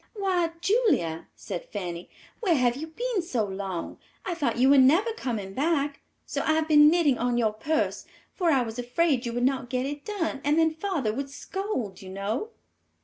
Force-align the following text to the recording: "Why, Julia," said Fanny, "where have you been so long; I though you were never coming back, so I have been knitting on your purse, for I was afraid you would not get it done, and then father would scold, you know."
"Why, 0.15 0.49
Julia," 0.61 1.27
said 1.35 1.65
Fanny, 1.71 2.09
"where 2.39 2.55
have 2.55 2.75
you 2.75 2.87
been 2.87 3.21
so 3.21 3.45
long; 3.45 3.99
I 4.25 4.33
though 4.33 4.49
you 4.51 4.71
were 4.71 4.79
never 4.79 5.13
coming 5.13 5.53
back, 5.53 6.01
so 6.25 6.41
I 6.41 6.53
have 6.53 6.67
been 6.67 6.87
knitting 6.89 7.19
on 7.19 7.37
your 7.37 7.53
purse, 7.53 8.07
for 8.33 8.49
I 8.49 8.63
was 8.63 8.79
afraid 8.79 9.27
you 9.27 9.33
would 9.33 9.43
not 9.45 9.69
get 9.69 9.85
it 9.85 10.03
done, 10.03 10.41
and 10.43 10.57
then 10.57 10.73
father 10.73 11.13
would 11.13 11.29
scold, 11.29 12.01
you 12.01 12.09
know." 12.09 12.49